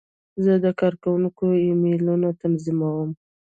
زه 0.43 0.53
د 0.65 0.67
کارکوونکو 0.79 1.45
ایمیلونه 1.65 2.27
تنظیموم. 2.41 3.09